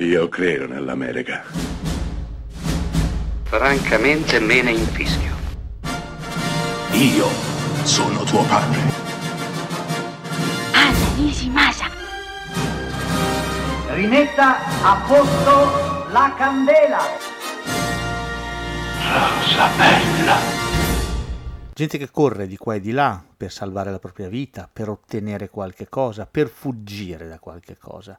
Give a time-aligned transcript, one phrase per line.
[0.00, 1.42] Io credo nell'America.
[3.42, 5.34] Francamente me ne infischio.
[6.92, 7.26] Io
[7.82, 8.78] sono tuo padre.
[10.72, 11.86] Anna Nishimasa.
[13.88, 17.00] Rimetta a posto la candela.
[19.02, 20.36] Rosa bella.
[21.74, 25.48] Gente che corre di qua e di là per salvare la propria vita, per ottenere
[25.50, 28.16] qualche cosa, per fuggire da qualche cosa.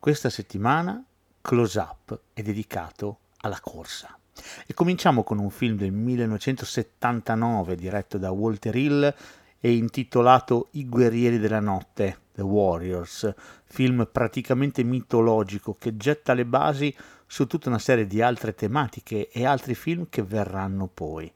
[0.00, 1.04] Questa settimana
[1.40, 4.16] Close Up è dedicato alla corsa.
[4.64, 9.12] E cominciamo con un film del 1979 diretto da Walter Hill
[9.58, 16.94] e intitolato I guerrieri della notte, The Warriors, film praticamente mitologico che getta le basi
[17.26, 21.30] su tutta una serie di altre tematiche e altri film che verranno poi.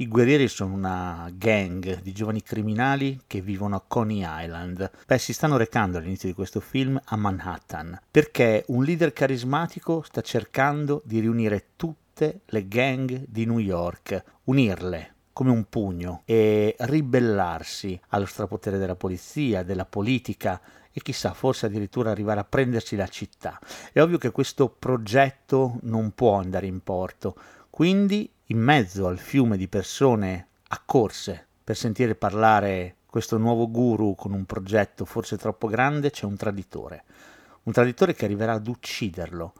[0.00, 4.90] I guerrieri sono una gang di giovani criminali che vivono a Coney Island.
[5.06, 10.22] Beh, si stanno recando all'inizio di questo film a Manhattan perché un leader carismatico sta
[10.22, 18.00] cercando di riunire tutte le gang di New York, unirle come un pugno e ribellarsi
[18.08, 20.58] allo strapotere della polizia, della politica
[20.90, 23.60] e chissà, forse addirittura arrivare a prendersi la città.
[23.92, 27.36] È ovvio che questo progetto non può andare in porto,
[27.68, 34.32] quindi in mezzo al fiume di persone accorse per sentire parlare questo nuovo guru con
[34.32, 37.04] un progetto forse troppo grande, c'è un traditore.
[37.64, 39.52] Un traditore che arriverà ad ucciderlo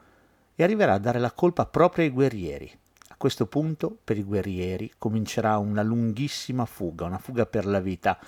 [0.57, 2.71] e arriverà a dare la colpa proprio ai guerrieri.
[3.09, 8.19] A questo punto, per i guerrieri, comincerà una lunghissima fuga, una fuga per la vita,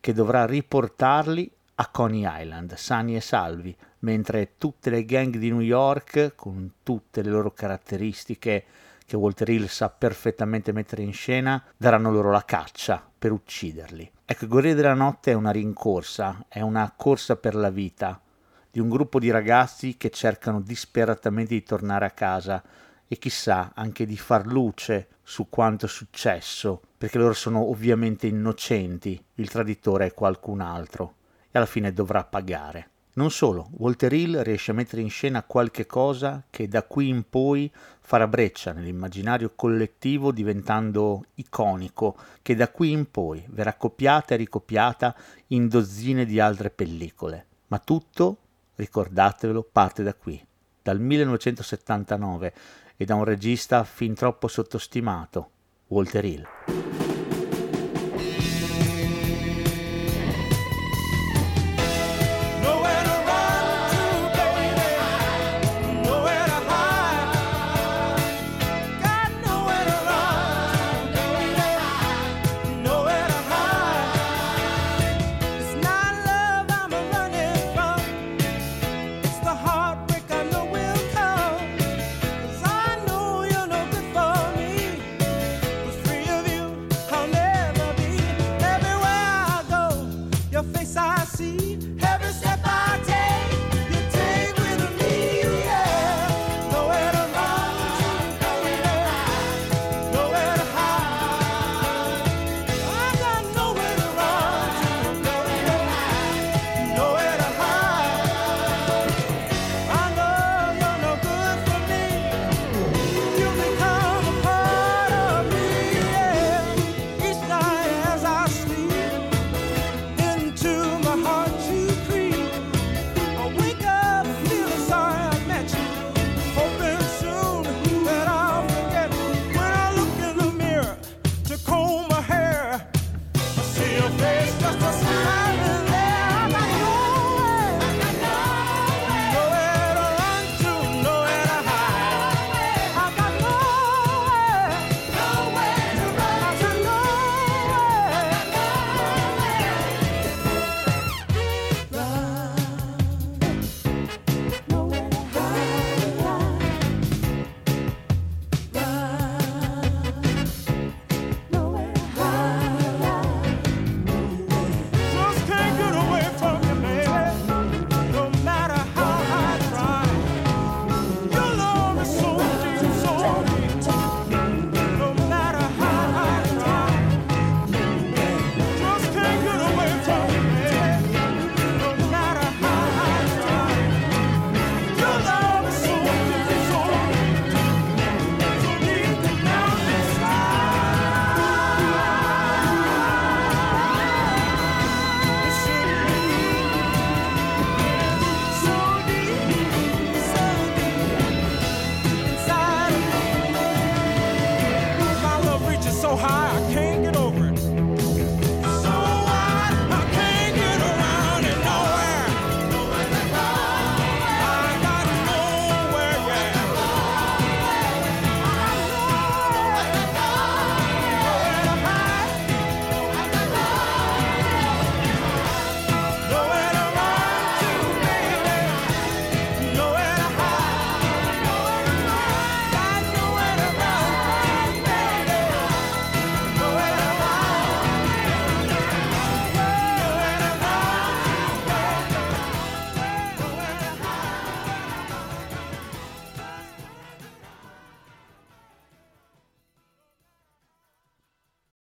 [0.00, 5.60] che dovrà riportarli a Coney Island, sani e salvi, mentre tutte le gang di New
[5.60, 8.64] York, con tutte le loro caratteristiche,
[9.08, 14.12] che Walter Hill sa perfettamente mettere in scena, daranno loro la caccia per ucciderli.
[14.26, 18.20] Ecco, Guerrieri della Notte è una rincorsa, è una corsa per la vita
[18.70, 22.62] di un gruppo di ragazzi che cercano disperatamente di tornare a casa
[23.08, 29.18] e chissà anche di far luce su quanto è successo, perché loro sono ovviamente innocenti,
[29.36, 31.14] il traditore è qualcun altro
[31.50, 32.90] e alla fine dovrà pagare.
[33.18, 37.28] Non solo, Walter Hill riesce a mettere in scena qualche cosa che da qui in
[37.28, 37.68] poi
[37.98, 45.16] farà breccia nell'immaginario collettivo diventando iconico, che da qui in poi verrà copiata e ricopiata
[45.48, 47.46] in dozzine di altre pellicole.
[47.66, 48.36] Ma tutto,
[48.76, 50.40] ricordatevelo, parte da qui,
[50.80, 52.54] dal 1979
[52.96, 55.50] e da un regista fin troppo sottostimato,
[55.88, 57.07] Walter Hill.